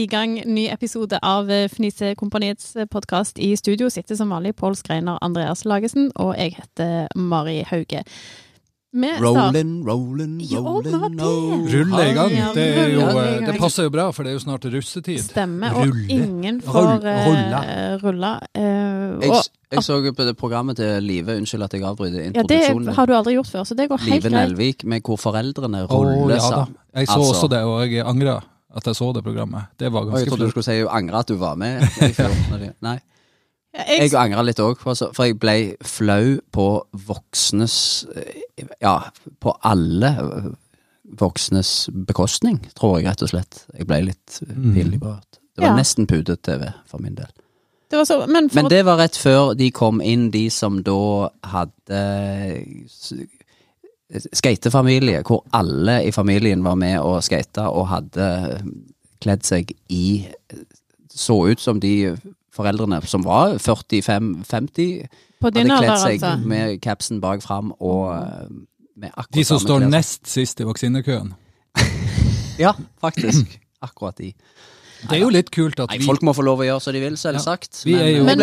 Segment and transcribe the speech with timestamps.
[0.00, 3.36] I gang ny episode av eh, Fnisekompaniets podkast.
[3.38, 8.00] I studio sitter som vanlig Pål Skreiner Andreas Lagesen, og jeg heter Mari Hauge.
[8.90, 11.66] Rollin', rollin', rollin', oh.
[11.68, 12.32] Rulle i gang.
[12.56, 15.20] Det, er jo, eh, det passer jo bra, for det er jo snart russetid.
[15.22, 16.06] Stemmer, og Rulle.
[16.16, 18.32] ingen får Rull- rulle.
[18.54, 19.42] eh, eh, Jeg,
[19.76, 23.12] jeg så på det programmet til Live, unnskyld at jeg avbryter ja, det har du
[23.14, 24.32] aldri gjort før, så det går helt greit.
[24.32, 24.48] Live.
[24.48, 26.74] Nelvik, med hvor foreldrene ruller ruller ja sammen.
[26.96, 27.34] Jeg så Altså.
[27.36, 28.40] også det, og jeg angra
[28.76, 29.66] at jeg så det programmet.
[29.78, 31.82] Det var Og jeg trodde du skulle si jeg angra at du var med.
[32.86, 32.98] Nei.
[33.72, 36.64] Jeg, angra litt òg, for, jeg ble flau på
[37.06, 37.76] voksnes
[38.18, 38.96] eh, Ja,
[39.40, 40.48] på alle eh,
[41.20, 43.64] voksnes bekostning, tror jeg rett og slett.
[43.78, 44.74] Jeg ble litt Mm.
[44.74, 45.38] pinlig berørt.
[45.54, 45.76] Det var Ja.
[45.76, 47.26] nesten pudet-TV for min del.
[47.90, 50.82] det var så, men for Men det var rett før de kom inn, de som
[50.82, 52.00] da hadde
[54.32, 58.28] skatefamilie, hvor alle i familien var med og skata og hadde
[59.20, 60.26] kledd seg i
[61.10, 62.16] Så ut som de
[62.54, 65.06] foreldrene som var 45-50,
[65.40, 66.48] på din hadde alder, kledd seg altså.
[66.48, 68.50] med capsen bak fram og eh,
[69.00, 71.34] med akkurat De som står nest sist i vaksinekøen.
[72.60, 73.54] Ja, faktisk.
[73.80, 74.34] Akkurat de.
[75.08, 76.92] Det er jo litt kult at Nei, vi folk må få lov å gjøre som
[76.92, 77.82] de vil, selvsagt.
[77.88, 78.38] Jo- Men,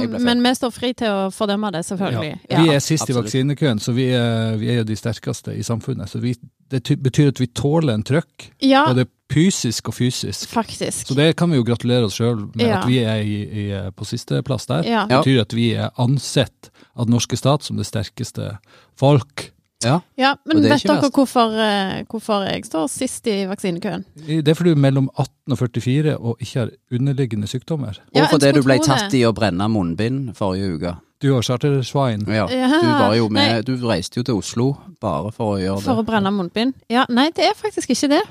[0.00, 2.32] vi, men, vi står fri til å fordømme det, selvfølgelig.
[2.50, 3.16] ja, Vi er sist absolutt.
[3.16, 6.08] i vaksinekøen, så vi er, vi er jo de sterkeste i samfunnet.
[6.10, 6.34] Så vi,
[6.70, 10.48] det betyr at vi tåler en trøkk, Ja, både fysisk og fysisk.
[10.50, 11.06] faktisk.
[11.06, 12.80] Så det kan vi jo gratulere oss sjøl med Ja.
[12.80, 14.82] at vi er i, i, på sisteplass der.
[14.84, 15.06] Ja.
[15.06, 18.58] Det betyr at vi er ansett av den norske stat som det sterkeste
[18.98, 19.52] folk.
[19.84, 20.00] Ja.
[20.18, 23.46] Ja, men Og det er vet ikke dere hvorfor, eh, hvorfor jeg står sist i
[23.48, 24.04] vaksinekøen?
[24.26, 27.96] Det er fordi du er mellom 18 og 44 og ikke har underliggende sykdommer.
[28.14, 30.92] Ja, Og fordi du ble tatt i å brenne munnbind forrige uke.
[31.20, 32.26] Du har chartersvein.
[32.28, 32.46] Ja.
[32.48, 33.64] Ja, Du var jo med.
[33.66, 36.06] Du reiste jo til Oslo bare for å gjøre For å det.
[36.12, 36.74] brenne munnbind?
[36.88, 38.22] Ja, nei, det er faktisk ikke det.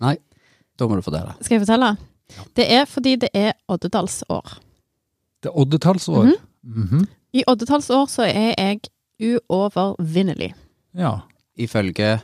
[0.00, 0.16] Nei,
[0.78, 1.34] da må du fortelle.
[1.40, 1.96] Skal jeg fortelle?
[2.56, 4.58] Det er fordi det er oddetallsår.
[5.42, 6.24] Det er oddetallsår.
[6.64, 6.84] Mhm.
[6.90, 7.06] Mhm.
[7.34, 8.80] I oddetallsår så er jeg
[9.50, 10.52] uovervinnelig.
[10.98, 11.12] Ja.
[11.56, 12.20] Ifølge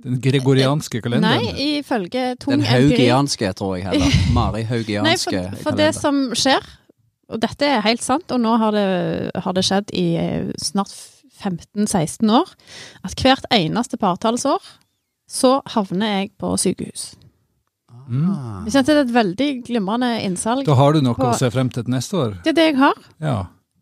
[0.00, 1.44] Den gregorianske kalenderen.
[1.44, 4.18] Nei, ifølge tung den haugianske, tror jeg heller.
[4.36, 6.66] Mari Nei, haugianske for, for det som skjer,
[7.30, 8.86] og dette er helt sant, og nå har det,
[9.44, 10.94] har det skjedd i eh, snart
[11.40, 12.48] 15-16 år,
[13.06, 14.64] at hvert eneste partallsår
[15.30, 17.12] så havner jeg på sykehus.
[18.10, 18.26] Mm.
[18.26, 18.62] Ah.
[18.66, 20.64] Jeg kjente det er et veldig glimrende innsalg.
[20.66, 22.36] Da har du noe På- å se frem til neste år.
[22.42, 22.98] Det er det jeg har.
[23.22, 23.36] Ja.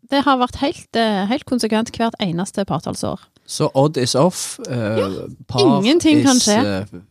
[0.09, 3.19] Det har vært helt, eh, helt konsekvent hvert eneste partallsår.
[3.49, 4.59] Så odd is off.
[4.69, 6.57] Uh, par ingenting is kan skje.
[6.93, 7.01] Uh,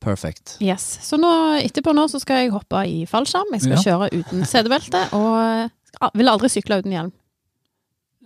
[0.00, 0.56] perfect.
[0.60, 0.98] Yes.
[1.04, 3.82] Så nå, etterpå nå så skal jeg hoppe i fallskjerm, jeg skal Ja.
[3.84, 7.12] kjøre uten setebelte, og vil aldri sykle uten hjelm.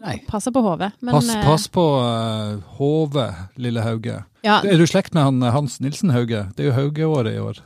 [0.05, 0.19] Nei.
[0.29, 0.93] Passe på hodet.
[1.07, 4.25] Pass, pass på uh, Hove, lille Hauge.
[4.45, 6.51] Ja, Er du i slekt med han, Hans Nilsen Hauge?
[6.55, 7.63] Det er jo Hauge-året i år.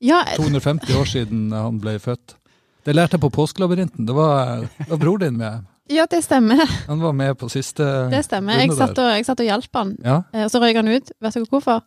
[0.00, 2.36] ja, 250 år siden han ble født.
[2.84, 4.06] Det lærte jeg på Påskelabyrinten.
[4.06, 5.64] Det var, var bror din med.
[5.90, 6.64] ja, det stemmer.
[6.88, 8.60] Han var med på siste Det stemmer.
[8.60, 10.22] Jeg satt og, jeg satt og hjalp han, Ja.
[10.34, 11.12] eh, og så røyk han ut.
[11.20, 11.82] Vet dere hvorfor?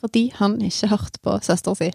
[0.00, 1.90] Fordi han ikke hørte på søsteren si.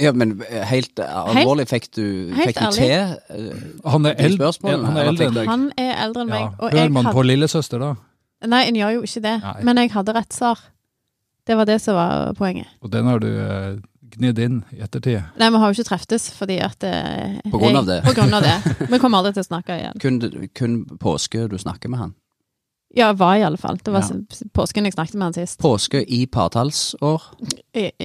[0.00, 2.04] Ja, men eh, helt eh, alvorlig, fikk du,
[2.34, 5.50] helt fikk du til eh, Han er, eld, han er eldre enn deg.
[5.50, 6.46] Han er eldre enn meg.
[6.46, 6.70] Ja.
[6.72, 7.90] Hører man hadde, på lillesøster da?
[8.48, 9.34] nei, en gjør jo ikke det.
[9.44, 9.56] Nei.
[9.68, 10.62] Men jeg hadde rett svar.
[11.46, 12.70] Det var det som var poenget.
[12.80, 13.76] Og den har du uh,
[14.16, 15.22] gnidd inn i ettertid.
[15.38, 18.08] Nei, vi har jo ikke treftes fordi at eh, På grunn av jeg- det.
[18.08, 18.56] På grunn av det.
[18.90, 19.98] Vi kommer aldri til å snakke igjen.
[20.00, 22.14] kun, kun påske du snakker med han.
[22.96, 23.76] Ja, var i alle fall.
[23.84, 24.16] Det var Ja.
[24.52, 25.60] påsken jeg snakket med han sist.
[25.62, 27.22] Påske i partallsår.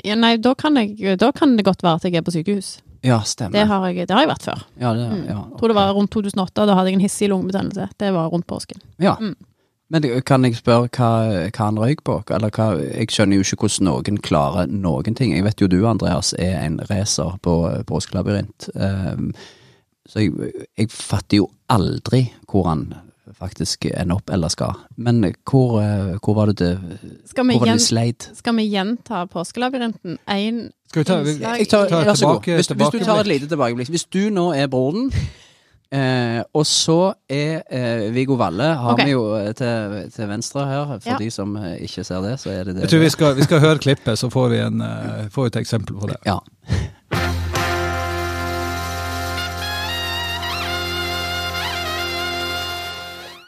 [0.06, 2.82] Ja, nei, da kan, jeg, da kan det godt være at jeg er på sykehus.
[3.06, 3.66] Ja, Det stemmer.
[3.66, 4.62] har jeg, det har jeg vært før.
[4.82, 5.26] Ja, det, Mm.
[5.28, 7.90] ja, Jeg tror det var rundt 2008, da hadde jeg en hissig lungebetennelse.
[7.98, 8.82] Det var rundt påsken.
[9.00, 9.16] Ja.
[9.20, 9.36] Mm.
[9.94, 11.10] Men kan jeg spørre hva,
[11.46, 12.18] hva han røyk på?
[12.34, 15.36] Eller hva, jeg skjønner jo ikke hvordan noen klarer noen ting.
[15.36, 18.70] Jeg vet jo du, Andreas, er en racer på påskelabyrint.
[18.74, 19.30] Um,
[20.10, 22.88] så jeg, jeg fatter jo aldri hvor han
[23.36, 24.78] faktisk ender opp eller skal.
[25.02, 26.74] Men hvor, eh, hvor var det det,
[27.26, 28.30] Skal vi, hvor var det gjen, sleit?
[28.38, 30.18] skal vi gjenta påskelabyrinten?
[30.30, 31.58] Én Innslag.
[31.60, 32.46] Jeg tar, tar vær så god.
[32.46, 33.90] Hvis, hvis du tar et lite tilbakeblikk.
[33.90, 35.10] Hvis du nå er broren,
[35.92, 39.06] eh, og så er eh, Viggo Valle har okay.
[39.06, 40.98] vi jo eh, til, til venstre her.
[41.00, 41.18] For Ja.
[41.18, 42.82] de som eh, ikke ser det, så er det det.
[42.82, 45.48] jeg tror vi skal, vi skal høre klippet, så får vi, en, uh, får vi
[45.54, 46.18] et eksempel på det.
[46.26, 46.40] Ja.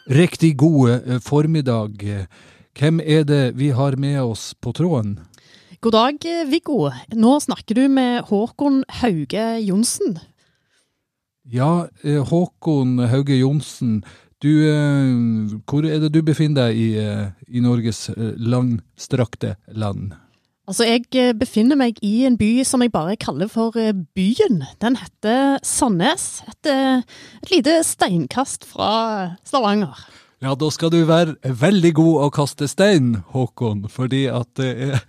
[0.07, 2.03] Riktig gode eh, formiddag.
[2.79, 5.17] Hvem er det vi har med oss på tråden?
[5.81, 6.15] God dag,
[6.49, 6.89] Viggo.
[7.13, 10.17] Nå snakker du med Håkon Hauge Johnsen.
[11.47, 14.03] Ja, eh, Håkon Hauge Johnsen.
[14.43, 20.13] Du, eh, hvor er det du befinner deg i, eh, i Norges langstrakte land?
[20.67, 24.65] Altså, jeg befinner meg i en by som jeg bare kaller for Byen.
[24.81, 26.43] Den heter Sandnes.
[26.49, 29.95] Et, et lite steinkast fra Stavanger.
[30.43, 34.99] Ja, da skal du være veldig god å kaste stein, Håkon, fordi at det er,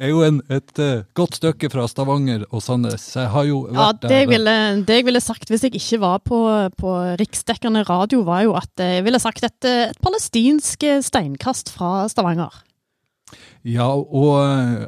[0.00, 3.04] er jo en, et uh, godt stykke fra Stavanger og Sandnes.
[3.16, 4.54] Jeg har jo Ja, vært det jeg, ville,
[4.88, 6.38] det jeg ville sagt hvis jeg ikke var på,
[6.80, 12.06] på riksdekkende radio, var jo at jeg ville sagt et, eh, et palestinsk steinkast fra
[12.08, 12.62] Stavanger.
[13.68, 14.86] Ja, og uh,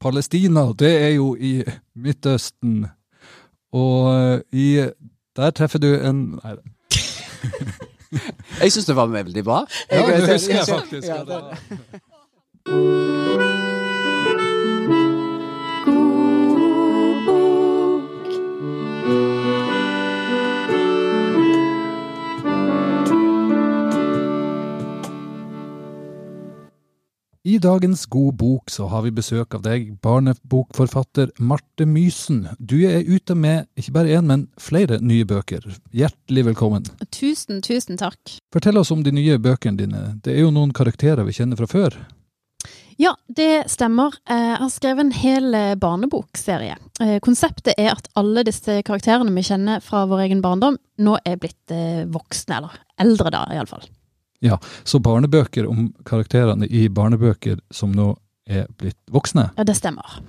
[0.00, 1.62] Palestina, det er jo i
[1.96, 2.84] Midtøsten.
[3.72, 4.68] Og uh, i
[5.36, 6.54] Der treffer du en Nei,
[8.62, 9.58] Jeg syns det var veldig bra.
[9.92, 11.08] ja, det husker jeg faktisk.
[11.08, 11.24] Ja, Ja,
[12.68, 13.67] det-
[27.46, 32.48] I dagens God bok så har vi besøk av deg, barnebokforfatter Marte Mysen.
[32.58, 35.62] Du er ute med ikke bare én, men flere nye bøker.
[35.94, 36.88] Hjertelig velkommen.
[37.14, 38.18] Tusen, tusen takk.
[38.52, 40.02] Fortell oss om de nye bøkene dine.
[40.24, 41.98] Det er jo noen karakterer vi kjenner fra før.
[42.98, 44.16] Ja, det stemmer.
[44.26, 46.74] Jeg har skrevet en hel eh, barnebokserie.
[46.98, 51.38] Eh, Konseptet er at alle disse karakterene vi kjenner fra vår egen barndom, nå er
[51.38, 53.86] blitt eh, voksne, eller eldre da, iallfall.
[54.84, 58.12] Så barnebøker om karakterene i barnebøker som nå
[58.48, 59.50] er blitt voksne.
[59.56, 60.20] Ja, det stemmer.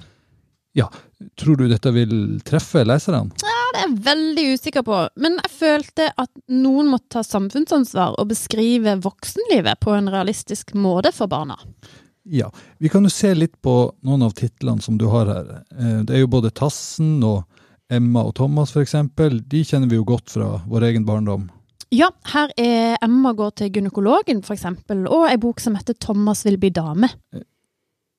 [0.78, 0.90] Ja,
[1.36, 3.34] Tror du dette vil treffe leserne?
[3.44, 8.16] Ja, det er jeg veldig usikker på, men jeg følte at noen måtte ta samfunnsansvar
[8.22, 11.58] og beskrive voksenlivet på en realistisk måte for barna.
[12.24, 12.48] Ja.
[12.80, 13.74] Vi kan jo se litt på
[14.08, 15.52] noen av titlene som du har her.
[15.76, 17.44] Eh, Det er jo både Tassen og
[17.92, 19.42] Emma og Thomas, eksempel.
[19.50, 21.50] De kjenner vi jo godt fra vår egen barndom.
[21.90, 26.60] Ja, her er Emma går til gynekologen, eksempel, og ei bok som heter Thomas vil
[26.62, 27.10] bli dame.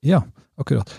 [0.03, 0.25] Ja,
[0.59, 0.91] akkurat.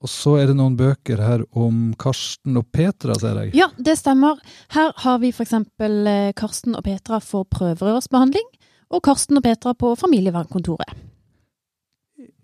[0.00, 3.52] Og så er det noen bøker her om Karsten og Petra, ser jeg.
[3.58, 4.40] Ja, det stemmer.
[4.72, 8.48] Her har vi eksempel eh, Karsten og Petra for prøverørsbehandling,
[8.90, 10.96] og Karsten og Petra på familievernkontoret.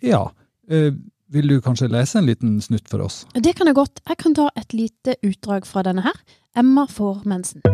[0.05, 0.29] Ja.
[0.69, 0.93] Eh,
[1.33, 3.25] vil du kanskje lese en liten snutt for oss?
[3.35, 4.05] Det kan jeg godt.
[4.07, 6.23] Jeg kan ta et lite utdrag fra denne her.
[6.55, 7.65] Emma får mensen.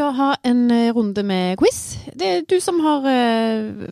[0.00, 1.98] Skal ha en eh, runde med quiz.
[2.16, 3.88] Det er du som har uh,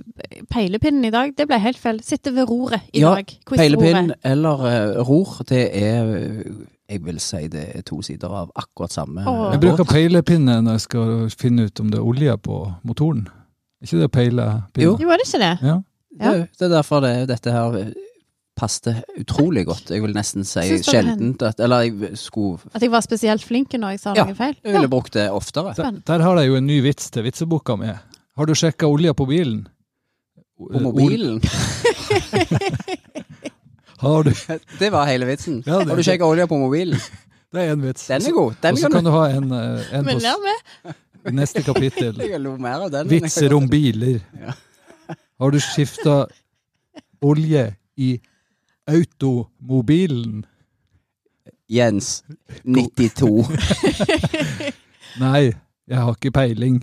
[0.49, 1.35] peilepinnen i dag.
[1.37, 2.01] Det ble helt feil.
[2.05, 3.29] Sitter ved roret i Ja, dag.
[3.45, 3.59] Quiz-roret.
[3.61, 6.09] Peilepinn eller uh, ror, det er
[6.89, 9.51] Jeg vil si det er to sider av akkurat samme Åh.
[9.53, 13.27] Jeg bruker peilepinne når jeg skal finne ut om det er olje på motoren.
[13.83, 14.87] Er ikke det peilepinne?
[14.87, 14.97] Jo.
[14.97, 15.55] Jo, er det ikke det?
[15.69, 15.77] Ja.
[16.19, 16.33] Ja.
[16.33, 17.77] Det, det er derfor det, dette her
[18.59, 19.93] passet utrolig godt.
[19.95, 23.95] Jeg vil nesten si sjeldent at Eller jeg skulle At jeg var spesielt flink når
[23.95, 24.25] jeg sa Ja.
[24.27, 24.57] noe feil?
[24.65, 25.75] Jeg ville brukt det oftere.
[25.79, 27.93] Der, der har jeg jo en ny vits til vitseboka mi.
[28.39, 29.67] Har du sjekka olja på bilen?
[30.59, 31.41] På mobilen.
[33.99, 34.33] Har du?
[34.79, 35.63] Det var hele vitsen.
[35.67, 36.99] Ja, det- Har du sjekka olja på mobilen?
[37.53, 38.07] Det er en vits.
[38.07, 38.55] Den er god.
[38.63, 40.95] Den Og så kan kan du ha en, eh, en Men lær med.
[41.33, 42.13] neste kapittel.
[43.09, 44.21] Vitser om biler.
[44.39, 44.53] Ja.
[45.41, 46.27] Har du skifta
[47.25, 48.21] olje i
[48.89, 50.47] automobilen?
[51.69, 52.25] Jens,
[52.65, 53.45] 92.
[55.25, 55.51] Nei,
[55.89, 56.81] jeg har ikke peiling.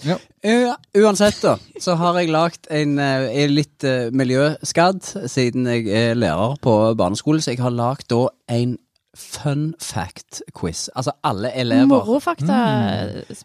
[0.00, 5.90] Uh, uansett, da, så har jeg lagd en uh, er litt uh, miljøskadd siden jeg
[5.92, 8.22] er lærer på barneskole, så jeg har lagd da
[8.56, 8.78] en
[9.16, 10.88] fun fact-quiz.
[10.94, 12.58] Altså alle elever Morofakta.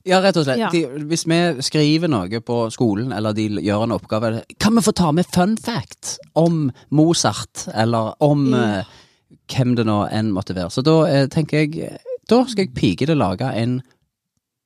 [0.06, 0.62] Ja, rett og slett.
[0.62, 0.70] Ja.
[0.74, 4.94] De, hvis vi skriver noe på skolen, eller de gjør en oppgave, kan vi få
[4.96, 8.80] ta med fun fact om Mozart, eller om Ja.
[8.80, 9.02] uh,
[9.52, 10.70] hvem det nå enn måtte være.
[10.70, 11.98] Så da uh, tenker jeg
[12.30, 12.74] Da skal jeg
[13.14, 13.82] å lage en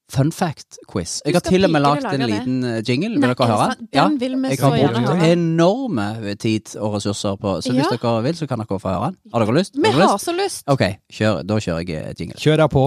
[0.09, 1.19] fun fact-quiz.
[1.25, 3.09] Jeg har til og med lagd en liten eh, jingle.
[3.15, 3.75] Vil Nei, dere er høre?
[3.93, 7.97] Den vil vi Jeg har brukt enorme tid og ressurser på Så hvis Ja.
[7.97, 9.17] dere vil, så kan dere få høre den.
[9.33, 9.75] Har dere lyst?
[9.75, 10.25] Vi Har har lyst?
[10.25, 10.63] så lyst.
[10.67, 12.39] Ok, kjør, da kjører jeg eh, jingle.
[12.41, 12.85] Kjør deg på.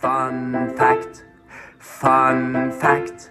[0.00, 1.24] Fun fact.
[1.80, 3.30] Fun fact.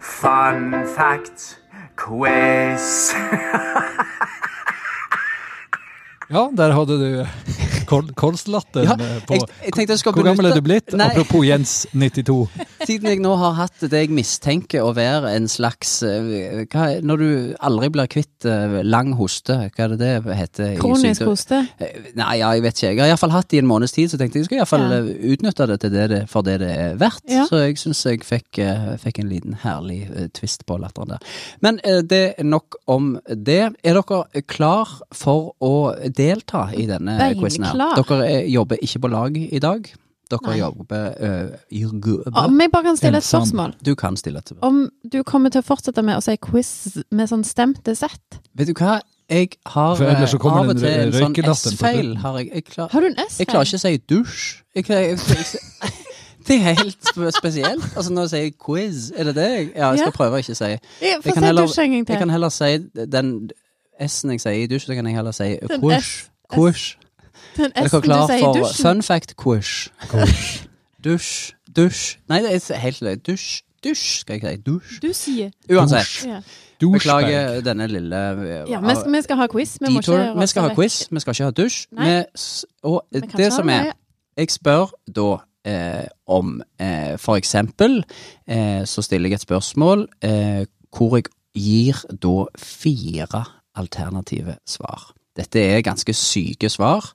[0.00, 1.58] Fun fact.
[1.96, 3.12] Quiz.
[6.32, 7.26] Ja, der hadde du
[8.18, 10.92] kolslatteren Ja, eh, på Jeg, jeg Hvor gammel er du blitt?
[10.96, 11.08] Nei.
[11.12, 12.36] Apropos Jens 92.
[12.86, 17.22] Siden jeg nå har hatt det jeg mistenker å være en slags eh, hva, Når
[17.22, 17.28] du
[17.60, 20.72] aldri blir kvitt eh, lang hoste, hva er det det heter?
[20.72, 21.62] i Kronisk hoste.
[22.18, 22.90] Nei, ja, jeg vet ikke.
[22.92, 24.86] Jeg har iallfall hatt det i en måneds tid, så tenkte jeg jeg skal iallfall
[24.92, 25.00] Ja.
[25.34, 27.24] utnytte det, til det det for det det er verdt.
[27.30, 27.44] Ja.
[27.48, 28.60] Så jeg syns jeg fikk,
[29.02, 30.00] fikk en liten herlig
[30.36, 31.32] twist på latteren der.
[31.64, 33.60] Men det er nok om det.
[33.84, 35.72] Er dere klar for å
[36.16, 37.81] delta i denne quizen her?
[37.98, 39.92] Dere eh, jobber ikke på lag i dag.
[40.32, 40.58] Dere Nei.
[40.62, 43.74] jobber, uh, Om jeg bare kan stille et spørsmål.
[43.84, 44.68] Du kan stille et spørsmål.
[44.68, 46.70] Om du kommer til å fortsette med å si quiz
[47.12, 48.38] med sånn stemte sett.
[48.56, 49.00] Vet du hva?
[49.32, 52.16] Jeg har eh, av og til en sånn S-feil.
[52.20, 53.38] har Jeg, klar, Har du en S-feil?
[53.38, 54.40] jeg klarer ikke å si dusj.
[54.74, 55.92] Jeg, klarer- jeg, jeg,
[56.48, 57.86] det er helt spesielt.
[57.96, 59.50] Altså Når jeg sier quiz, er det det?
[59.76, 60.16] Ja, jeg skal Ja.
[60.16, 60.72] prøve å ikke si.
[61.00, 62.78] Jeg kan heller- dusj en gang Jeg kan heller si
[63.16, 63.50] den
[64.00, 66.28] S-en jeg sier i dusj, så kan jeg heller si quish.
[66.52, 66.96] Quish.
[67.56, 68.86] Den Er S-en du klar sier i for dusjen.
[68.86, 69.90] fun fact quish?
[71.04, 71.52] Dusj.
[71.76, 72.16] Dusj.
[72.28, 73.16] Nei, det er helt løye.
[73.16, 73.62] Dusj.
[73.84, 74.62] Dusj, skal jeg si.
[74.66, 74.98] Dusj.
[75.02, 75.50] Du sier.
[75.70, 76.12] Uansett.
[76.28, 76.40] Ja.
[76.82, 79.76] Beklager denne lille eh, ja vi, skal, vi skal ha quiz.
[79.80, 80.18] Vi, må detour.
[80.18, 81.76] ikke Vi skal ha quiz, vi skal ikke ha dusj.
[81.94, 82.08] Nei.
[82.10, 83.92] Vi s- og Vi kan det ikke som er.
[84.36, 85.26] Jeg spør da
[85.68, 88.00] eh, om eh, For eksempel
[88.48, 90.64] eh, så stiller jeg et spørsmål eh,
[90.96, 93.44] hvor jeg gir da fire
[93.78, 95.12] alternative svar.
[95.36, 97.12] Dette er ganske syke svar.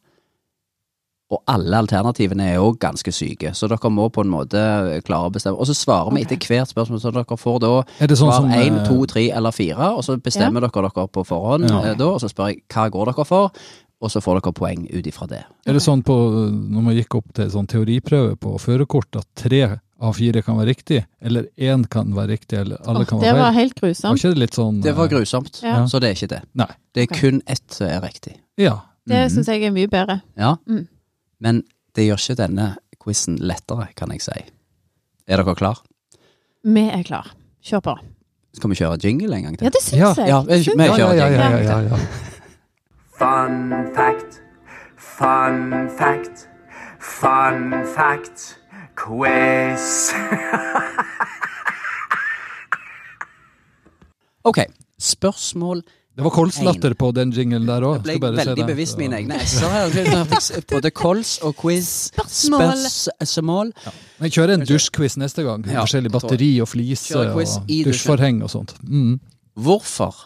[1.27, 4.61] Og alle alternativene er òg ganske syke, så dere må på en måte
[5.03, 5.59] klare å bestemme.
[5.59, 8.53] Og så svarer vi etter hvert spørsmål, så dere får da Er det sånn svar
[8.55, 11.81] én, eh, to, tre eller fire, og så bestemmer dere dere på forhånd Ja.
[11.83, 13.51] eh, da, og så spør jeg hva går dere for,
[13.99, 15.43] og så får dere poeng ut ifra det.
[15.65, 16.15] Er det sånn på,
[16.47, 20.69] når man gikk opp til sånn teoriprøve på førerkort, at tre av fire kan være
[20.71, 23.59] riktig, eller én kan være riktig, eller alle oh, kan det være var feil?
[23.59, 24.17] helt Var grusomt.
[24.19, 25.85] ikke det litt sånn Det var eh, grusomt, Ja.
[25.85, 26.43] så det er ikke det.
[26.55, 26.71] Nei.
[26.93, 27.19] Det er okay.
[27.19, 28.37] kun ett som er riktig.
[28.57, 28.79] Ja.
[29.07, 29.29] Det mm.
[29.33, 30.21] syns jeg er mye bedre.
[30.37, 30.87] Ja, Mm.
[31.39, 31.63] Men
[31.95, 32.67] det gjør ikke denne
[33.03, 34.37] quizen lettere, kan jeg si.
[35.27, 35.81] Er dere klar?
[36.63, 37.31] Vi er klar.
[37.63, 37.95] Kjør på.
[38.57, 39.65] Skal vi kjøre jingle en gang til?
[39.65, 40.13] Ja, det syns Ja.
[40.17, 40.27] jeg.
[40.27, 41.63] Ja, vi- kjører vi Ja, ja, ja, ja, jingle.
[41.63, 41.97] ja, ja, til.
[43.17, 44.41] Fun fact.
[44.97, 46.47] Fun fact.
[46.99, 48.59] Fun fact.
[48.95, 50.13] Quiz.
[54.43, 54.57] Ok,
[54.99, 55.83] spørsmål
[56.17, 58.07] Det var kolslatter på den jinglen der òg.
[58.09, 60.63] Jeg ble veldig bevisst mine egne s-er her.
[60.71, 62.09] Både kols og quiz.
[62.09, 62.81] Spørsmål.
[62.89, 63.69] Spørsmål.
[64.25, 65.67] Jeg kjører en dusjquiz neste gang.
[65.69, 67.37] Ja, Forskjellig batteri og flise og
[67.69, 68.73] dusjforheng og sånt.
[68.81, 69.19] Mm.
[69.61, 70.17] Hvorfor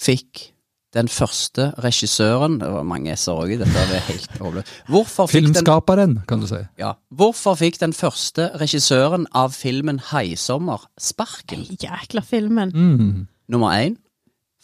[0.00, 0.48] fikk
[0.90, 3.86] den første regissøren Det var mange s-er òg i dette.
[3.86, 5.30] Det er helt håpløst.
[5.30, 6.58] Filmskaperen, den kan du si.
[6.80, 6.96] Ja.
[7.14, 11.68] Hvorfor fikk den første regissøren av filmen Haisommer sparken?
[11.78, 12.74] Jækla filmen.
[12.74, 13.28] Mm.
[13.46, 14.00] Nummer én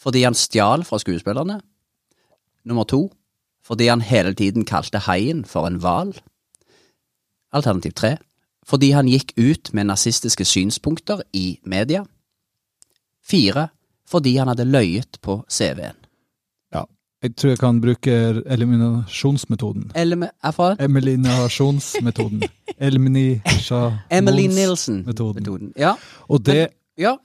[0.07, 1.59] fordi han stjal fra skuespillerne.
[2.63, 3.09] Nummer to
[3.67, 6.13] fordi han hele tiden kalte haien for en hval.
[7.51, 8.15] Alternativ tre
[8.67, 12.03] fordi han gikk ut med nazistiske synspunkter i media.
[13.23, 13.69] Fire
[14.07, 15.99] fordi han hadde løyet på CV-en.
[17.23, 19.87] Jeg tror jeg kan bruke eliminasjonsmetoden.
[19.97, 22.43] Erfra Eliminasjonsmetoden.
[22.87, 23.95] Eliminasjon...
[24.11, 25.01] Emily Nilsen.
[25.05, 25.41] Metoden.
[25.41, 25.71] Metoden.
[25.77, 25.95] Ja,
[26.29, 27.15] Og det ja,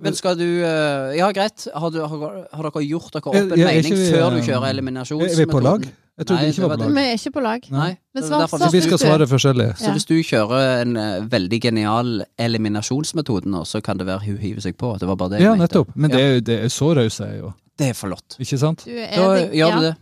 [0.00, 1.66] men skal du eh, Ja, greit.
[1.74, 4.70] Har, du, har, har dere gjort dere opp en ja, mening vi, før du kjører
[4.72, 5.34] eliminasjonsmetoden?
[5.36, 5.84] Er vi på lag?
[6.18, 6.94] Jeg trodde Nei, ikke var på lag.
[6.96, 7.66] Vi er ikke på lag.
[7.70, 9.66] Nei, Men svar- derfor, svar Så vi skal svare forskjellig.
[9.78, 9.92] Så Ja.
[9.94, 14.60] hvis du kjører en eh, veldig genial eliminasjonsmetode nå, så kan det være hun hiver
[14.64, 14.96] seg på.
[14.98, 15.68] Det var bare det jeg Ja, mente.
[15.68, 15.92] nettopp.
[15.94, 17.52] Men det er, det er så raus jeg er jo.
[17.78, 18.34] Det er flott.
[18.42, 18.82] Ikke sant?
[18.84, 19.76] Du er Da det- gjør ja.
[19.76, 19.96] du det.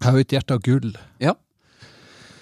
[0.00, 0.92] Jeg har jo et hjerte av gull.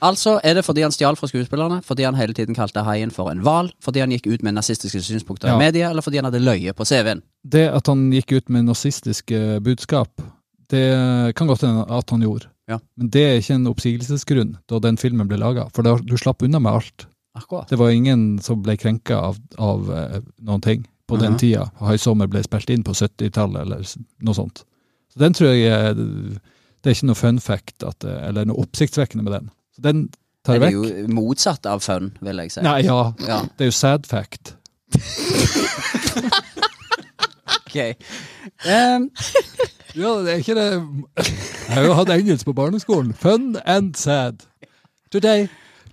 [0.05, 3.31] Altså er det fordi han stjal fra skuespillerne, fordi han hele tiden kalte haien for
[3.33, 6.43] en hval, fordi han gikk ut med nazistiske synspunkter i media, eller fordi han hadde
[6.45, 7.23] løye på CV-en.
[7.45, 10.23] Det at han gikk ut med nazistiske budskap,
[10.71, 12.51] det kan godt hende at han gjorde.
[12.69, 12.79] Ja.
[13.01, 16.43] Men det er ikke en oppsigelsesgrunn da den filmen ble laga, for da, du slapp
[16.45, 17.07] unna med alt.
[17.39, 17.69] Akkurat.
[17.71, 21.39] Det var ingen som ble krenka av, av eh, noen ting på den Mhm.
[21.39, 21.71] tida.
[21.81, 23.85] High ble spilt inn på 70-tallet eller
[24.21, 24.65] noe sånt.
[25.13, 25.97] Så den tror jeg
[26.83, 29.51] Det er ikke noe fun fact at, eller noe oppsiktsvekkende med den.
[29.79, 30.09] Så den
[30.45, 32.61] tar vekk Det er jo motsatt av fun, vil jeg si.
[32.67, 33.13] Nei, ja.
[33.27, 34.57] Ja, Det er jo sad fact.
[37.67, 37.77] ok.
[38.67, 39.11] Um,
[39.99, 40.67] Ja, det er ikke det
[41.69, 43.15] Jeg har jo hatt engelsk på barneskolen.
[43.15, 44.45] Fun and sad.
[45.13, 45.47] Today.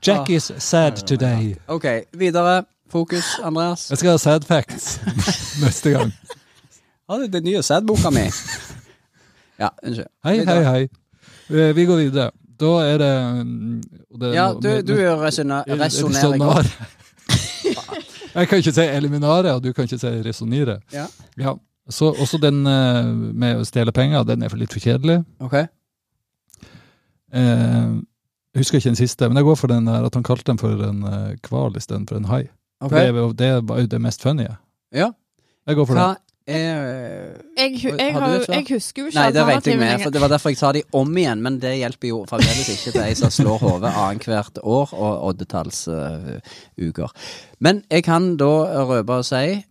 [0.08, 1.56] Jack is sad today.
[1.68, 2.65] ok, videre.
[2.92, 3.89] Fokus, Andreas.
[3.89, 5.00] Jeg skal ha sad facts
[5.63, 6.12] neste gang.
[7.10, 8.25] Det er den nye sad-boka mi.
[9.60, 10.08] Ja, unnskyld.
[10.25, 10.63] Hei, Videre.
[10.63, 10.63] hei,
[11.50, 11.60] hei.
[11.70, 12.32] Eh, Vi går videre.
[12.59, 13.81] Da er det, mm,
[14.19, 14.97] det er Ja, du, med- du er-
[16.33, 16.71] er godt.
[18.35, 20.79] Jeg kan ikke si eliminare, og du kan ikke si resonere.
[20.93, 21.05] Ja.
[21.38, 21.53] Ja.
[21.89, 25.24] Så også den eh, med å stjele penger, den er for litt for kjedelig.
[25.39, 25.53] Ok.
[27.33, 28.01] Eh,
[28.55, 30.57] Jeg husker ikke den siste, men jeg går for den der at han kalte den
[30.57, 32.45] for en uh, hval istedenfor en hai.
[32.79, 33.09] Okay.
[33.12, 34.45] For Det, er det var jo det mest funny.
[34.95, 35.09] Ja.
[35.67, 36.15] Jeg går for Hva den.
[36.48, 40.30] Jeg, jeg, har jeg husker jo ikke Nei, det vet jeg med, for det var
[40.30, 43.32] derfor jeg sa de om igjen, men det hjelper jo fremdeles ikke til ei som
[43.34, 47.10] slår hodet annethvert år og oddetallsuker.
[47.66, 48.52] men jeg kan da
[48.92, 49.64] røpe og si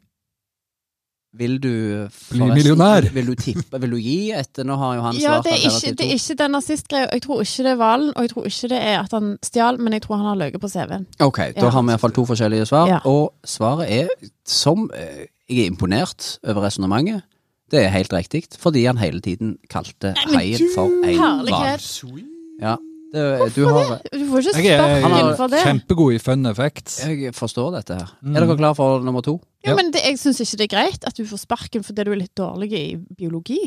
[1.35, 3.09] Vil du Bli millionær.
[3.15, 4.63] Vil du tippe, vil du gi etter?
[4.67, 7.09] Nå har jo han Ja, svart det er ikke, det er ikke den nazistgreia.
[7.11, 9.81] Jeg tror ikke det er Valen, og jeg tror ikke det er at han stjal,
[9.83, 11.07] men jeg tror han har løyet på CV-en.
[11.27, 11.71] Ok, da Ja.
[11.75, 12.87] har vi iallfall to forskjellige svar.
[12.93, 12.99] Ja.
[13.11, 14.07] Og svaret er,
[14.47, 17.23] som eh, Jeg er imponert over resonnementet.
[17.71, 22.21] Det er helt riktig, fordi han hele tiden kalte men haien for en hval.
[22.63, 22.75] Ja,
[23.15, 23.25] det,
[23.57, 25.37] du har Du får ikke Jeg er, sparken for det.
[25.39, 25.63] for det.
[25.65, 27.01] kjempegod i fun effects.
[27.07, 28.13] Jeg forstår dette her.
[28.23, 28.37] Mm.
[28.37, 29.39] Er dere klar for nummer to?
[29.65, 29.77] Ja, Ja.
[29.81, 32.21] men det, jeg syns ikke det er greit at du får sparken fordi du er
[32.21, 32.85] litt dårlig i
[33.19, 33.61] biologi.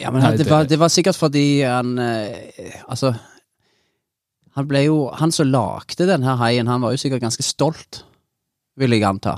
[0.00, 3.12] Ja, men Nei, det, var, det var sikkert fordi han eh, Altså
[4.56, 8.00] Han ble jo Han som lagde den her haien, han var jo sikkert ganske stolt,
[8.76, 9.36] vil jeg anta.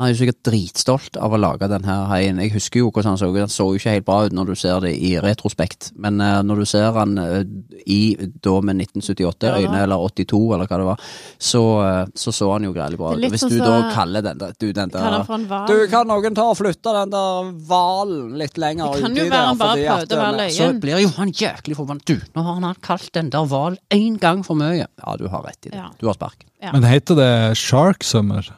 [0.00, 2.38] Han er jo sikkert dritstolt av å lage denne haien.
[2.40, 3.36] Jeg husker jo hvordan han så ut.
[3.42, 6.38] Han så jo ikke helt bra ut når du ser det i retrospekt, men uh,
[6.46, 7.42] når du ser han uh,
[7.84, 9.74] i da med 1978 Ja.
[9.82, 11.04] eller 82, eller hva det var,
[11.36, 13.26] så uh, så, så han jo greielig bra ut.
[13.28, 15.66] Hvis sånn du så- da kaller den der, du, den der hval.
[15.68, 19.26] du, kan noen ta og flytte den der hvalen litt lenger Det kan uti jo
[19.26, 20.56] være der, han bare fordi prøvde at å være den- løyen.
[20.56, 22.06] Så blir jo han jæklig forbanna.
[22.08, 24.86] Du, nå har han kalt den der hval én gang for mye.
[24.88, 25.76] Ja, du har rett i det.
[25.76, 25.90] Ja.
[26.00, 26.46] Du har spark.
[26.62, 26.72] Ja.
[26.72, 27.30] Men heter det
[27.60, 28.48] Shark Summer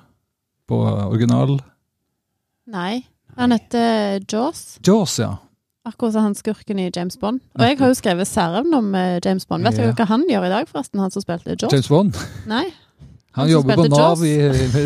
[0.69, 0.79] på
[1.09, 1.57] original?
[2.73, 3.03] Nei.
[3.37, 4.79] Han heter Jaws.
[4.87, 5.37] Jaws, ja.
[5.89, 7.41] Akkurat som han skurken i James Bond.
[7.59, 9.65] Og jeg har jo skrevet særevne om eh, James Bond.
[9.67, 9.91] Vet Ja.
[9.99, 11.01] hva han gjør i dag, forresten?
[11.03, 11.73] Han som spilte Jaws?
[11.73, 12.19] James Bond.
[12.47, 12.67] Nei.
[13.33, 14.23] Han Han jobber på Nav Jaws.
[14.23, 14.35] i,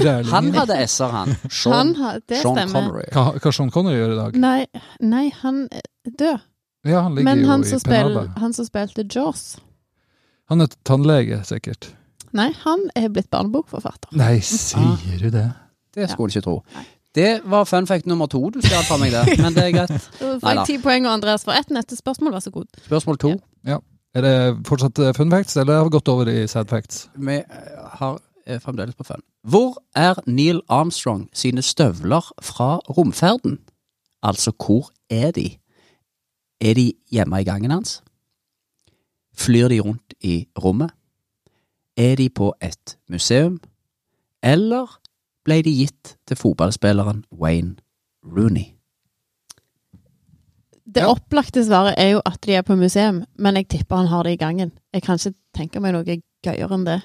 [0.07, 0.31] Rælingen.
[0.31, 1.35] Han hadde s-er, han.
[1.51, 2.71] Sean, Han Sean.
[2.71, 3.05] Connery.
[3.13, 4.37] Hva, hva Sean Connery gjør i dag?
[4.39, 4.67] Nei,
[5.03, 5.65] nei, han
[6.19, 6.39] dør.
[6.87, 9.57] Ja, han ligger Men jo han i som, spil, han som spilte Jaws
[10.49, 11.89] Han er tannlege, sikkert.
[12.33, 14.15] Nei, han er blitt barnebokforfatter.
[14.17, 15.49] Nei, sier du det?
[15.97, 16.85] Det skulle jeg ikke tro.
[17.17, 20.09] Det var fun fact nummer to du stjal fra meg der, men det er greit.
[20.21, 22.67] Da får jeg ti poeng, og Andreas får ett neste spørsmål, vær så god.
[22.85, 23.37] Spørsmål to.
[24.17, 24.35] Er det
[24.69, 27.07] fortsatt eh, fun facts, eller har vi gått over i sad facts?
[27.17, 28.21] Vi eh, har
[28.63, 29.25] fremdeles på fun.
[29.45, 33.59] Hvor er Neil Armstrong sine støvler fra romferden?
[34.23, 35.59] Altså, hvor er de?
[36.61, 38.03] Er de hjemme i gangen hans?
[39.37, 40.91] Flyr de rundt i rommet?
[41.97, 43.61] Er de på et museum?
[44.43, 45.01] Eller
[45.47, 47.77] ble de gitt til fotballspilleren Wayne
[48.27, 48.73] Rooney?
[50.87, 51.09] Det Ja.
[51.13, 54.33] opplagte svaret er jo at de er på museum, men jeg tipper han har det
[54.33, 54.71] i gangen.
[54.95, 56.05] Jeg kan ikke tenke meg noe
[56.45, 57.03] gøyere enn det.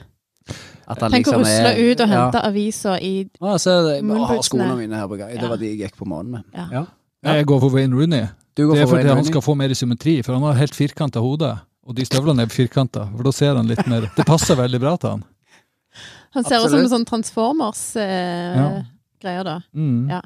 [0.87, 2.13] At han Tenk å liksom rusle er- ut og ja.
[2.31, 4.43] hente aviser i Å, se, jeg har Munnbuksene.
[4.43, 5.29] skoene mine her på gang.
[5.39, 6.43] Det var de jeg gikk på månen med.
[6.53, 6.67] Ja.
[6.71, 6.85] Ja.
[7.23, 8.27] Jeg går for Wayne Rooney.
[8.55, 10.53] Du går Det er for fordi Wayne han skal få mer symmetri, for han har
[10.53, 11.59] helt firkanta hode.
[11.87, 14.95] Og de støvlene er firkanta, for da ser han litt mer Det passer veldig bra
[14.97, 15.23] til han.
[16.33, 18.85] Han ser ut som en sånn Transformers-greier,
[19.23, 19.43] Ja.
[19.43, 19.59] da.
[19.75, 20.09] Mm.
[20.09, 20.21] Ja.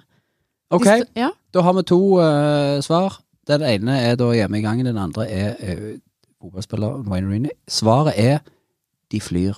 [0.71, 1.29] Ok, Ja.
[1.53, 3.19] da har vi to uh, svar.
[3.47, 5.97] Den ene er da hjemme i gangen, den andre er uh,
[6.41, 7.49] fotballspiller Wayne Rooney.
[7.67, 8.39] Svaret er
[9.11, 9.53] de flyr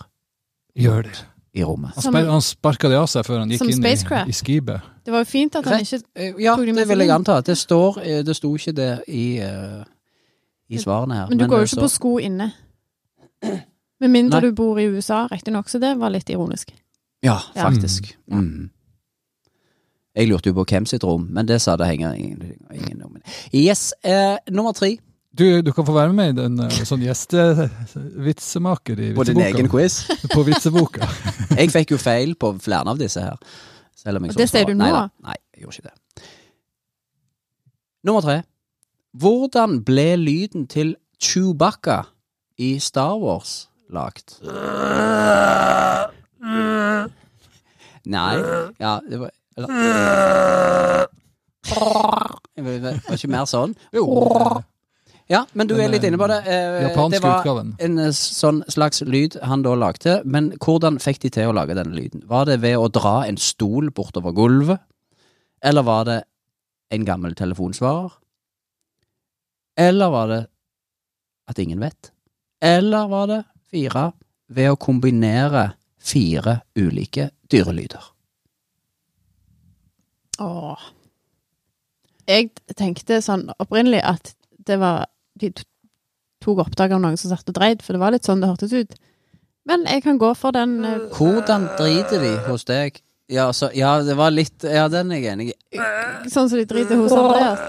[0.78, 1.26] Gjør det.
[1.54, 1.92] i rommet.
[1.96, 4.82] Han, Som- han sparka det av seg før han gikk inn i, i skipet.
[5.06, 7.42] Det var jo fint at han ikke Eh, Ja, Tok de det vil jeg anta.
[7.42, 9.84] Det står eh, Det sto ikke det i, uh,
[10.70, 11.28] i svarene her.
[11.30, 12.52] Men du går jo eh, ikke så- på sko inne.
[14.00, 14.50] Med mindre Nei.
[14.50, 16.72] du bor i USA, riktignok, så det var litt ironisk.
[17.26, 17.64] Ja, Ja.
[17.70, 18.16] faktisk.
[18.32, 18.70] Mm.
[20.18, 23.18] Jeg lurte jo på hvem sitt rom, men det sa det henger ingen, ingen om.
[23.54, 24.98] Yes, eh, nummer tre
[25.38, 29.16] Du, du kan få være med i den eh, sånn gjestevitsemaker i vitseboka.
[29.20, 30.08] på din egen quiz.
[30.34, 31.06] På vitseboka.
[31.60, 33.36] Jeg fikk jo feil på flere av disse her.
[33.96, 34.82] Selv om jeg Og det sier du nå?
[34.82, 35.10] Nei, da.
[35.26, 36.24] Nei, jeg gjorde ikke det.
[38.06, 38.36] Nummer tre.
[39.18, 42.04] Hvordan ble lyden til Chewbacca
[42.58, 44.40] i Star Wars lagt?
[48.08, 48.34] Nei
[48.80, 51.08] Ja, det var eller,
[52.56, 53.74] Det var ikke mer sånn?
[53.96, 54.06] Jo.
[55.28, 56.38] Ja, men du er litt eh, inne på det.
[56.48, 61.32] Eh, det var en eh, sånn slags lyd han da lagde, men hvordan fikk de
[61.36, 62.24] til å lage denne lyden?
[62.30, 64.80] Var det ved å dra en stol bortover gulvet?
[65.66, 66.22] Eller var det
[66.96, 68.14] en gammel telefonsvarer?
[69.78, 70.42] Eller var det
[71.52, 72.14] at ingen vet?
[72.64, 74.12] Eller var det fire
[74.48, 78.04] ved å kombinere fire ulike dyrelyder?
[80.44, 80.88] Åh.
[82.28, 84.34] Jeg tenkte sånn opprinnelig at
[84.68, 85.52] det var De
[86.44, 88.74] tok opptak av noen som satt og dreit, for det var litt sånn det hørtes
[88.74, 88.96] ut.
[89.70, 91.10] Men jeg kan gå for den uh...
[91.14, 92.98] Hvordan driter de hos deg?
[93.30, 95.80] Ja, så, ja, det var litt Ja, den er jeg enig i.
[96.32, 97.62] sånn som de driter hos Andreas.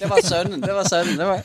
[0.00, 0.60] Det var sønnen.
[0.62, 1.16] Det var sønnen.
[1.18, 1.42] Det var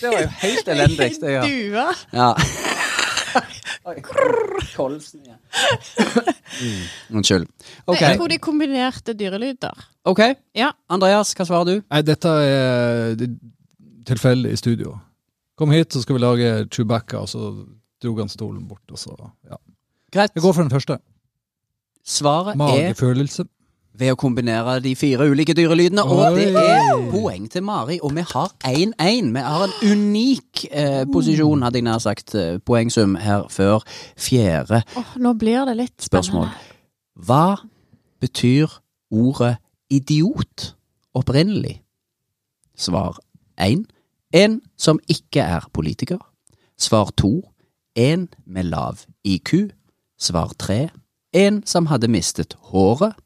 [0.00, 1.10] Det var jo helt elendig.
[1.20, 1.42] det, ja.
[1.46, 1.86] due.
[2.12, 2.28] Ja.
[3.86, 4.00] Oi,
[4.74, 5.38] Kolsen igjen.
[6.62, 7.46] Mm, Unnskyld.
[7.86, 8.08] Okay.
[8.08, 9.84] Jeg tror de kombinerte dyrelyder.
[10.04, 10.20] ok.
[10.56, 10.70] Ja.
[10.90, 11.74] Andreas, hva svarer du?
[11.90, 13.36] Nei, dette er det-
[14.06, 14.98] tilfeldig i studio.
[15.58, 17.52] Kom hit, så skal vi lage Chewbacca, og så
[18.02, 19.14] dro han stolen bort, og så
[19.50, 19.56] Ja.
[20.12, 20.30] Greit.
[20.34, 20.98] Jeg går for den første.
[22.06, 23.44] Svaret er Magefølelse.
[23.98, 27.98] Ved å kombinere de fire ulike dyrelydene, og det er poeng til Mari.
[28.04, 29.32] Og vi har 1-1.
[29.34, 33.84] Vi har en unik eh, posisjon, hadde jeg nær sagt, eh, poengsum her før
[34.20, 36.48] fjerde oh, nå blir det litt spørsmål.
[37.26, 37.56] Hva
[38.20, 38.78] betyr
[39.14, 39.56] ordet
[39.92, 40.72] idiot
[41.16, 41.80] opprinnelig?
[42.76, 43.16] Svar
[43.62, 43.86] 1.
[44.36, 46.20] En som ikke er politiker.
[46.78, 47.40] Svar 2.
[47.96, 49.70] En med lav IQ.
[50.20, 50.88] Svar 3.
[51.32, 53.16] En som hadde mistet håret.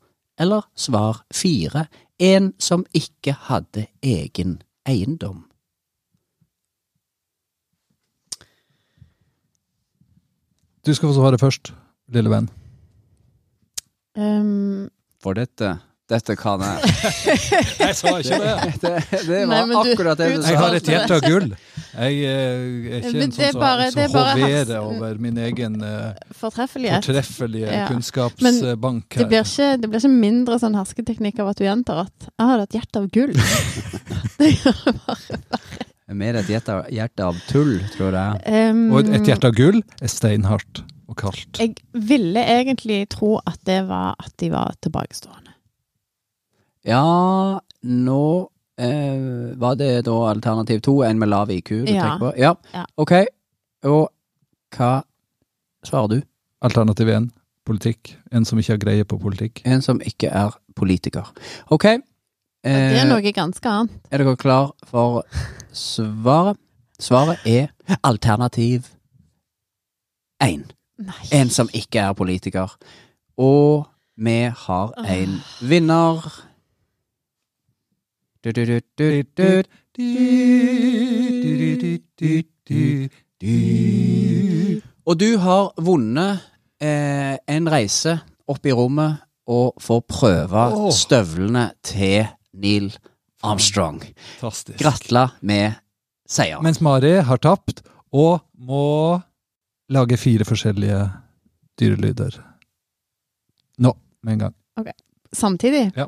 [0.41, 1.87] Eller svar fire,
[2.21, 5.45] En som ikke hadde egen eiendom.
[10.87, 11.73] Du skal få svare først,
[12.15, 12.49] lille venn.
[14.19, 14.89] Um,
[15.23, 15.77] For dette
[16.11, 16.89] Dette kan jeg.
[17.85, 18.55] Jeg sa ikke det.
[18.83, 18.93] Det,
[19.29, 20.49] det Nei, var men du- akkurat det du sa.
[20.51, 21.53] Jeg har et hjerte av gull.
[21.91, 27.05] Jeg eh, er ikke en sånn bare- som bare hoverer over min egen eh, fortreffelighet.
[27.05, 27.89] fortreffelige Ja.
[27.89, 32.29] kunnskapsbank Det blir, ikke, det blir ikke mindre sånn hersketeknikk av at du gjentar at
[32.39, 33.35] 'jeg har et hjerte av gull'.
[34.39, 35.41] det gjør det bare.
[36.13, 38.71] Mer et hjerte, hjerte av tull, tror jeg.
[38.71, 41.59] Um, Og et hjerte av gull er steinhardt og kaldt.
[41.59, 45.55] Jeg ville egentlig tro at det var at de var tilbakestående.
[46.85, 48.49] Ja, nå
[48.81, 52.03] eh, var det da alternativ to, en med lav IQ du Ja.
[52.03, 52.33] tenker på?
[52.39, 52.55] Ja.
[52.75, 52.85] Ja.
[52.97, 53.13] Ok,
[53.85, 54.09] og
[54.77, 55.03] hva
[55.85, 56.23] svarer du?
[56.63, 57.31] Alternativ én,
[57.67, 58.17] politikk.
[58.33, 59.63] En som ikke har greie på politikk.
[59.65, 61.29] En som ikke er politiker.
[61.71, 61.85] Ok,
[62.63, 63.91] Det er eh, noe ganske annet.
[64.13, 65.23] er dere klar for
[65.73, 66.59] svaret?
[67.01, 67.71] Svaret er
[68.05, 68.91] alternativ
[70.43, 70.67] én.
[71.33, 72.69] En som ikke er politiker.
[73.39, 73.87] Og
[74.21, 76.21] vi har en vinner.
[76.21, 78.30] Du, du, du, du, du.
[85.05, 86.47] Og du har vunnet
[86.81, 88.17] eh, en reise
[88.51, 90.91] opp i rommet og får prøve oh.
[90.95, 92.91] støvlene til Neil
[93.45, 94.01] Armstrong.
[94.39, 94.79] Fantastisk.
[94.81, 95.81] Gratulerer med
[96.29, 96.63] seier.
[96.65, 97.83] Mens Mari har tapt
[98.15, 99.19] og må
[99.91, 101.03] lage fire forskjellige
[101.81, 102.39] dyrelyder.
[103.81, 104.57] Nå, med en gang.
[105.33, 105.91] Samtidig?
[105.97, 106.07] Ja.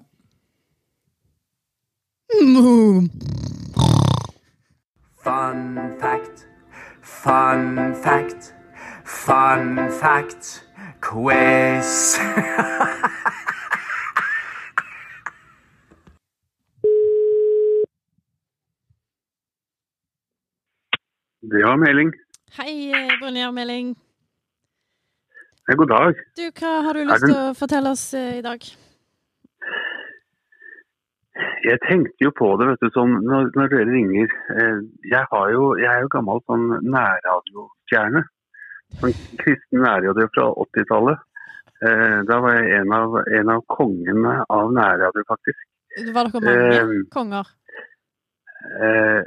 [5.22, 6.46] Fun fact.
[7.02, 8.54] Fun fact.
[9.04, 10.64] Fun fact.
[11.00, 12.18] Quiz.
[21.42, 22.12] Det var melding.
[22.58, 23.96] Hei, eh, Brynjar Meling.
[25.68, 26.14] hei, god dag.
[26.36, 28.64] Du, hva har du lyst til å fortelle oss eh, i dag?
[31.62, 34.32] Jeg tenkte jo på det vet du, sånn, når, når dere ringer.
[34.56, 34.78] Eh,
[35.10, 38.24] jeg, har jo, jeg er jo gammel sånn nærradiostjerne.
[39.00, 41.22] Sånn kristen nærradio fra 80-tallet.
[41.82, 45.62] Eh, da var jeg en av, en av kongene av nærradio, faktisk.
[45.98, 47.48] Var dere mange Eh, konger?
[48.62, 49.20] Eh,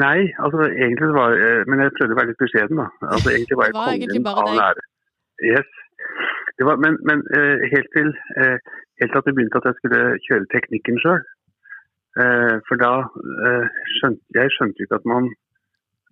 [0.00, 2.86] nei, altså egentlig var eh, Men jeg prøvde å være litt beskjeden, da.
[3.12, 4.86] Altså egentlig var jeg var kongen av deg.
[5.52, 5.74] Yes.
[6.58, 7.22] Det var, men men
[7.72, 8.08] helt til
[9.00, 11.22] helt til at det begynte at jeg skulle kjøre teknikken sjøl.
[12.18, 12.90] Eh, for da
[13.46, 13.66] eh,
[13.98, 15.28] skjønte jeg skjønte ikke at man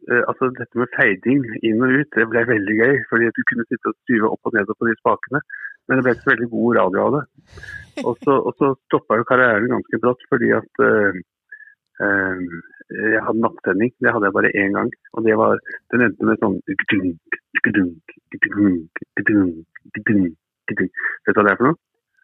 [0.07, 3.01] eh, Altså dette med feiding inn og ut, det ble veldig gøy.
[3.11, 5.43] Fordi at du kunne sitte og styre opp og ned på de spakene.
[5.89, 7.25] Men det ble ikke så veldig god radio av det.
[8.05, 10.83] Og så, og så stoppa jo karrieren ganske brått fordi at
[11.99, 13.95] jeg hadde nattsending.
[13.97, 14.93] Det hadde jeg bare én gang.
[15.17, 15.57] Og det var,
[15.95, 20.37] den endte med sånn gdunk gdunk, gdunk,
[20.69, 21.79] Vet du hva det er for noe?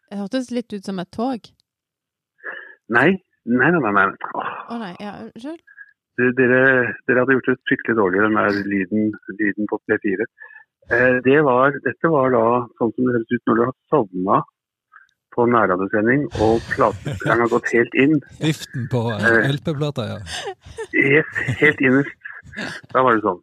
[0.05, 1.47] Det hørtes litt ut som et tog.
[2.93, 3.09] Nei.
[3.45, 3.93] Nei, nei, nei.
[3.93, 4.05] nei.
[4.33, 5.61] Åh, Oh, nei, ja, unnskyld?
[6.15, 6.59] dere,
[7.05, 10.25] dere hadde gjort det fryktelig dårlig, den der lyden, lyden på P4.
[10.95, 12.43] Eh, det var, dette var da
[12.79, 14.37] sånn som det høres ut når du har sovna
[15.35, 18.13] på nærradiosending og platespilleren har gått helt inn.
[18.39, 19.49] Viften på eh, Eh.
[19.57, 20.19] LP-plata, ja.
[20.95, 22.15] Yes, helt innerst.
[22.93, 23.41] Da var det sånn.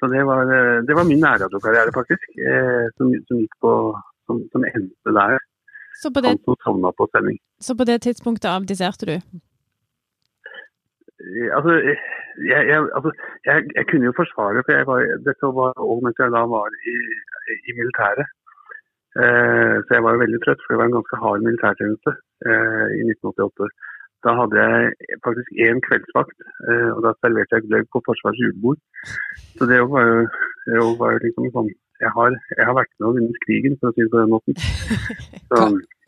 [0.00, 3.74] Så det var, eh, det var min nærradiokarriere, faktisk, eh, som, som gikk på
[4.30, 5.36] som, som endte der.
[6.00, 7.36] Så på, det, Han som sovna på sending.
[7.66, 9.16] så på det tidspunktet abdiserte du?
[11.20, 12.00] Eh, Altså, eh,
[12.52, 13.10] jeg, jeg, altså
[13.48, 16.68] jeg, jeg kunne jo forsvare, for jeg var, dette var òg mens jeg da var
[16.92, 16.96] i,
[17.68, 18.28] i militæret.
[19.22, 22.10] Eh, så jeg var jo veldig trøtt, for det var en ganske hard militærtjeneste
[22.48, 23.68] eh, i 1988.
[24.24, 26.38] Da hadde jeg faktisk én kveldsvakt,
[26.70, 28.80] eh, og da serverte jeg gløgg på Forsvarets julebord.
[29.56, 30.18] Så det var jo,
[30.68, 33.90] det var jo liksom sånn jeg har, jeg har vært med og vunnet krigen, for
[33.90, 34.54] å si det på den måten.
[35.50, 35.58] Så,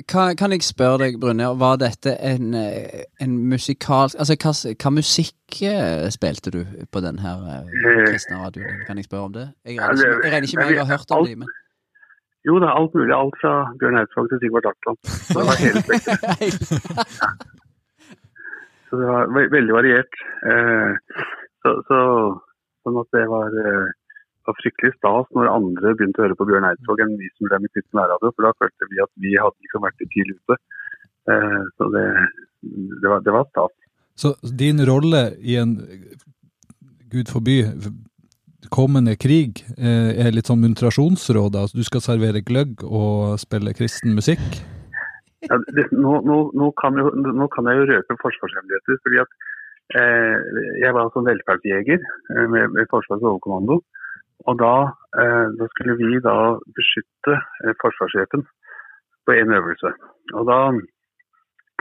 [0.03, 4.53] Hva, kan jeg spørre deg, Brynjar, var dette en, eh, en musikalsk Altså, hva,
[4.83, 7.69] hva musikk eh, spilte du på den her eh,
[8.09, 8.81] kristne radioen?
[8.89, 9.47] Kan jeg spørre om det?
[9.69, 11.59] Jeg regner ikke, jeg regner ikke med jeg har hørt om dem, men
[12.43, 13.15] jo, det er alt mulig.
[13.15, 14.99] Alt fra Bjørn Eidsvåg til Sigvart Dagsland.
[15.07, 16.41] Så det var hele spekteret.
[18.93, 20.17] Så det var ve veldig variert.
[20.53, 20.91] Eh,
[21.65, 21.99] så, så,
[22.85, 23.87] sånn at det var, eh,
[24.49, 27.65] var fryktelig stas når andre begynte å høre på Bjørn Eidsvåg enn vi som drev
[27.65, 30.59] med kristen nærradio, for da følte vi at vi hadde liksom vært litt tidlig ute.
[31.33, 32.07] Eh, så det,
[32.63, 33.77] det, var, det var stas.
[34.19, 35.77] Så din rolle i en,
[37.13, 37.59] gud forby,
[38.73, 41.57] kommende krig eh, er litt sånn muntrasjonsråd?
[41.59, 44.63] Altså du skal servere gløgg og spille kristen musikk?
[45.49, 49.01] Ja, det, nå, nå, nå, kan jo, nå kan jeg jo røpe forsvarshemmeligheter.
[49.03, 49.33] fordi at
[49.99, 50.37] eh,
[50.85, 53.81] Jeg var altså velferdsjeger eh, med, med Forsvarets overkommando.
[54.51, 54.75] Og da,
[55.23, 56.37] eh, da skulle vi da
[56.79, 58.43] beskytte eh, forsvarssjefen
[59.27, 59.95] på en øvelse.
[60.35, 60.59] Og da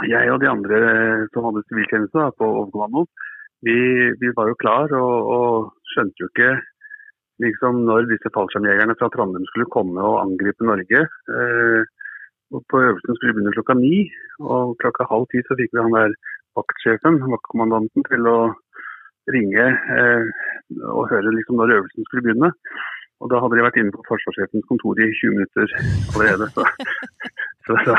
[0.09, 3.05] Jeg og de andre eh, som hadde siviltjeneste på overkommando,
[3.65, 3.77] vi,
[4.21, 5.51] vi var jo klar og, og
[5.93, 6.51] skjønte jo ikke
[7.45, 11.01] liksom når disse fallskjermjegerne fra Trondheim skulle komme og angripe Norge.
[11.37, 11.81] Eh,
[12.51, 13.95] og på øvelsen skulle vi begynne klokka ni,
[14.53, 16.17] og klokka halv ti så fikk vi han der
[16.59, 18.37] vaktsjefen, vaktkommandanten, til å
[19.35, 20.23] ringe eh,
[20.97, 22.51] og høre liksom når øvelsen skulle begynne.
[23.21, 25.75] Og da hadde de vært inne på forsvarssjefens kontor i 20 minutter
[26.15, 26.47] allerede.
[26.55, 26.65] Så,
[27.65, 27.93] så, så,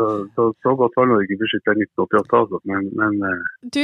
[0.00, 2.60] så, så, så godt var Norge beskytta i 1988, altså.
[2.70, 3.42] Men, men eh,
[3.76, 3.80] Du,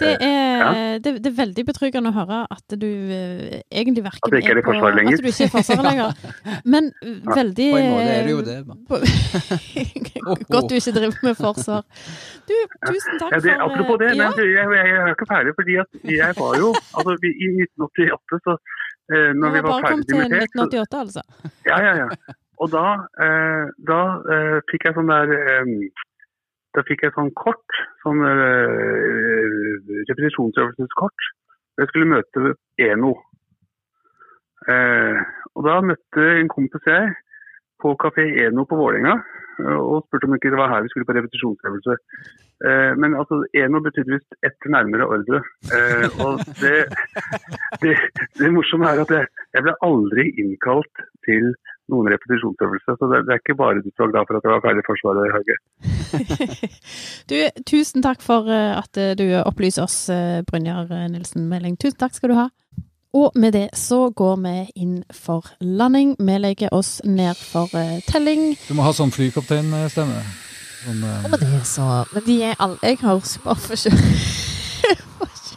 [0.00, 0.70] det er, Ja.
[1.04, 4.54] det, det er veldig betryggende å høre at du eh, egentlig verken At jeg ikke
[4.56, 5.18] er i Forsvaret lenger.
[5.18, 6.08] At du ikke er i Forsvaret lenger.
[6.74, 7.36] Men ja.
[7.40, 8.58] veldig på en måte er det jo det.
[10.54, 11.82] Godt du ikke driver med forsvar.
[12.48, 12.54] Du,
[12.88, 15.28] tusen takk Ja, det, for apropos det, eh, men du, jeg, jeg, jeg er ikke
[15.30, 15.52] ferdig.
[15.58, 19.68] fordi at jeg var jo altså vi, I 1988, så eh, Du når vi var
[19.70, 21.22] bare kommet til ferdig dimittert så- 1988, altså.
[21.70, 22.08] Ja, ja, ja.
[22.64, 22.88] Og da,
[23.20, 24.00] eh, da
[24.32, 25.72] eh, fikk jeg sånn der eh,
[26.74, 29.58] Da fikk jeg sånn kort, sånn eh,
[30.08, 31.26] repetisjonsøvelseskort.
[31.78, 33.12] Jeg skulle møte Eno.
[34.66, 35.20] Eh,
[35.54, 37.12] og da møtte en kompis jeg
[37.78, 41.06] på Kafé Eno på Vålerenga eh, og spurte om ikke det var her vi skulle
[41.06, 41.98] på repetisjonsøvelse.
[42.96, 45.40] Men altså, Eno betydde visst etter nærmere ordre.
[46.24, 46.86] Og det,
[47.82, 47.94] det,
[48.40, 51.50] det morsomme er at jeg, jeg ble aldri innkalt til
[51.92, 52.96] noen repetisjonsøvelser.
[52.98, 54.84] Så det, det er ikke bare du som var glad for at jeg var ferdig
[54.84, 55.56] i Forsvaret, Hauge.
[57.30, 61.78] Du, tusen takk for eh, at eh, du opplyser oss, eh, Brynjar Nilsen Meling.
[61.80, 62.48] Tusen takk skal du ha.
[63.14, 66.16] Og med det så går vi inn for landing.
[66.18, 67.70] Vi legger oss ned for
[68.08, 68.56] telling.
[68.68, 70.24] Du må ha sånn flykapteinstemme.
[70.84, 71.30] Sånn, uh...
[71.30, 73.22] Med det så Men de er alle Jeg har
[73.68, 73.94] forkjølt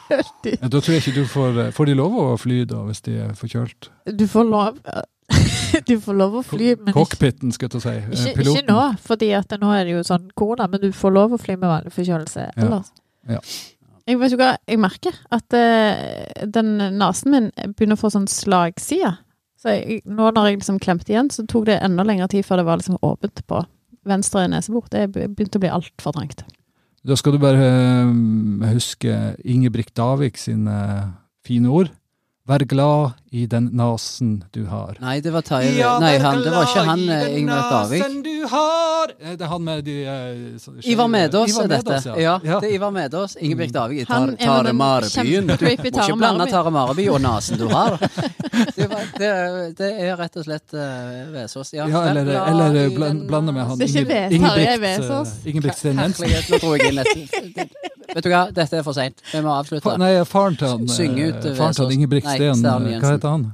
[0.08, 3.18] ja, da tror jeg ikke du får Får de lov å fly da, hvis de
[3.26, 3.90] er forkjølt?
[4.16, 4.78] Du får lov
[5.88, 7.96] Du får lov å fly, men Cockpiten, skal jeg ta si.
[7.96, 8.80] Eh, ikke, ikke nå.
[9.38, 11.94] At nå er det jo sånn korona, men du får lov å fly med vanlig
[11.96, 12.92] forkjølelse ellers.
[13.28, 13.40] Ja.
[14.08, 18.28] Jeg vet jo hva, jeg merker at uh, den nesen min begynner å få sånn
[18.32, 19.18] slagside.
[19.60, 22.62] Så jeg, nå når jeg liksom klemte igjen, så tok det enda lengre tid før
[22.62, 23.64] det var liksom åpent på
[24.08, 24.88] venstre nesebor.
[24.94, 26.46] Det begynte å bli altfor trangt.
[27.08, 27.68] Da skal du bare
[28.08, 30.78] uh, huske Ingebrigt Davik sine
[31.48, 31.92] fine ord.
[32.48, 34.96] Vær glad i den nasen du har.
[35.04, 38.06] Nei, det var Terje Nei, han, det var ikke han eh, Ingvar Davik.
[38.24, 39.12] du har!
[39.20, 41.98] Eh, Det er han med de eh, så- Ivar Medås er dette.
[42.22, 42.60] Ja, ja.
[42.64, 43.36] det er Ivar Medås.
[43.36, 44.00] Ingebjørg Davik.
[44.02, 45.48] i Tar, er Marebyen.
[45.48, 47.98] Du må ikke blande Taremareby Tare Mareby og nasen du har.
[48.78, 49.30] Det, var, det,
[49.78, 51.74] det er rett og slett uh, Vesås.
[51.74, 55.34] Ja, Ja, eller, eller i bland, blande med han Ingebrigt, Vesaas.
[55.46, 56.26] Ingebrigt Sten Jensen.
[56.26, 57.78] Herlighet, nå dro jeg inn et
[58.16, 59.20] Vet du hva, dette er for seint.
[59.34, 59.94] Vi må avslutte.
[60.00, 61.28] Nei, faren til han, Synge
[62.42, 63.00] eh, eh, eh, Jensen.
[63.02, 63.46] hva heter han?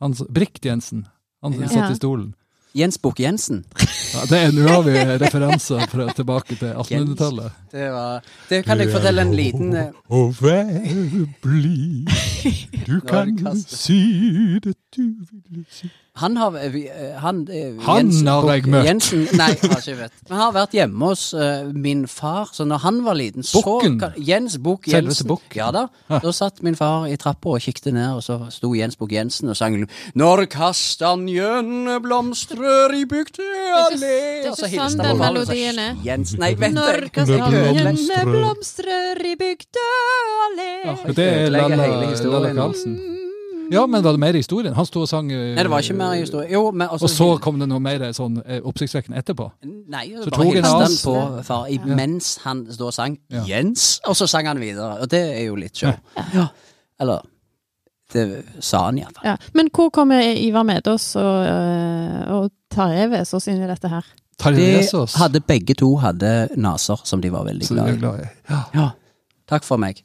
[0.00, 1.06] han Brikt Jensen.
[1.42, 1.68] Han Ja.
[1.68, 2.34] satt i stolen.
[2.74, 3.64] Jens Bukk-Jensen.
[4.14, 7.52] Ja, det er, nå har vi referanser fra tilbake til 1800-tallet.
[7.72, 7.88] Det,
[8.48, 10.70] det kan jeg fortelle en liten Å Og vær
[11.44, 12.08] blid,
[12.86, 13.98] du er kan si
[14.64, 15.02] det du
[15.50, 15.90] vil si.
[16.20, 16.74] Han har eh,
[17.22, 18.84] Han, eh, Han Jensen, har jeg møtt.
[18.84, 20.12] Jensen, nei, har ikke vet.
[20.28, 23.62] Men han har vært hjemme hos uh, min far, så når han var liten så
[23.64, 23.96] Bukken?
[24.20, 25.30] Jens Bukk Selveste Jensen.
[25.30, 25.56] Bukk?
[25.56, 25.86] Ja da.
[26.12, 29.48] Da satt min far i trappa og kikket ned, og så sto Jens Bukk Jensen
[29.48, 29.78] og sang
[30.14, 35.96] Når kastanjene blomstrer i bygde allé det er ikke sant sånn den melodien er.
[36.04, 39.24] Jens, nei, vent Når jeg- kastanjene blomstrer.
[39.32, 39.88] i bygde
[40.44, 40.72] allé
[41.06, 41.50] Men det er.
[41.50, 43.00] Lalla Karlsen.
[43.72, 44.74] Ja, men var det mer i historien?
[44.76, 46.48] Han sto og sang eh, Nei, det var ikke mer historie.
[46.52, 49.48] Jo, men også, Og så kom det noe mer sånn eh, oppsiktsvekkende etterpå?
[49.64, 53.44] Nei, det så tok bare han hilste han på far mens han da sang Ja.
[53.48, 55.00] 'Jens', og så sang han videre.
[55.02, 55.92] Og det er jo litt show.
[56.34, 56.48] Ja.
[57.00, 57.22] Eller
[58.12, 59.24] Det sa han iallfall.
[59.24, 59.36] Ja.
[59.54, 61.46] Men hvor kommer Ivar Medås og,
[62.28, 64.04] og Tarjei Vesaas inn i dette her?
[64.42, 67.96] De hadde begge to hadde naser som de var veldig i.
[67.96, 68.28] glad i.
[68.50, 68.60] Ja.
[68.74, 68.88] Ja.
[69.48, 70.02] Takk for meg.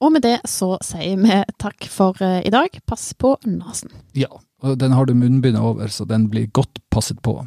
[0.00, 2.80] Og med det så sier vi takk for øh, i dag.
[2.86, 3.90] Pass på nesen.
[4.14, 4.30] ja.
[4.58, 7.46] Og den har du munnbindet over, så den blir godt passet på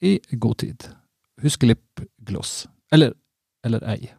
[0.00, 0.84] i god tid.
[1.42, 2.68] Husk lipgloss.
[2.92, 3.12] Eller,
[3.66, 4.12] eller ei.